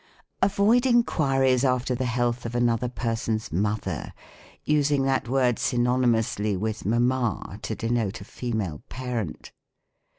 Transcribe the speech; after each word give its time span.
Avoid 0.41 0.87
inquiries 0.87 1.63
after 1.63 1.93
the 1.93 2.05
health 2.07 2.43
of 2.47 2.55
another 2.55 2.89
person's 2.89 3.51
mother, 3.53 4.13
using 4.63 5.03
that 5.03 5.29
word 5.29 5.57
synonymously 5.57 6.57
with 6.57 6.87
Mamma, 6.87 7.59
to 7.61 7.75
denote 7.75 8.19
a 8.19 8.23
female 8.23 8.81
parent. 8.89 9.51